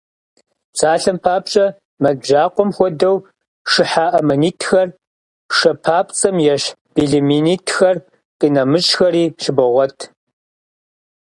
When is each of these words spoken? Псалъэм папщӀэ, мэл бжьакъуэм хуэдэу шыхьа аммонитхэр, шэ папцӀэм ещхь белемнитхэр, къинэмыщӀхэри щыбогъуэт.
Псалъэм 0.71 1.17
папщӀэ, 1.23 1.65
мэл 2.01 2.15
бжьакъуэм 2.19 2.69
хуэдэу 2.75 3.17
шыхьа 3.71 4.05
аммонитхэр, 4.17 4.89
шэ 5.57 5.71
папцӀэм 5.83 6.37
ещхь 6.53 6.71
белемнитхэр, 6.95 7.95
къинэмыщӀхэри 8.39 9.23
щыбогъуэт. 9.41 9.97